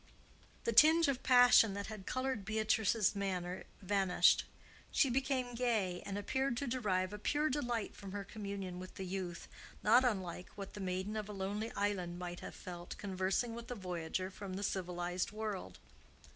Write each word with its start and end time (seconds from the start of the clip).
The 0.63 0.71
tinge 0.73 1.07
of 1.07 1.21
passion 1.21 1.75
that 1.75 1.85
had 1.85 2.07
colored 2.07 2.43
Beatrice's 2.43 3.15
manner 3.15 3.65
vanished; 3.83 4.45
she 4.89 5.11
became 5.11 5.53
gay, 5.53 6.01
and 6.07 6.17
appeared 6.17 6.57
to 6.57 6.65
derive 6.65 7.13
a 7.13 7.19
pure 7.19 7.51
delight 7.51 7.95
from 7.95 8.11
her 8.11 8.23
communion 8.23 8.79
with 8.79 8.95
the 8.95 9.05
youth 9.05 9.47
not 9.83 10.03
unlike 10.03 10.49
what 10.55 10.73
the 10.73 10.79
maiden 10.79 11.15
of 11.15 11.29
a 11.29 11.33
lonely 11.33 11.71
island 11.75 12.17
might 12.17 12.39
have 12.39 12.55
felt 12.55 12.97
conversing 12.97 13.53
with 13.53 13.69
a 13.69 13.75
voyager 13.75 14.31
from 14.31 14.55
the 14.55 14.63
civilized 14.63 15.29
world. 15.31 15.77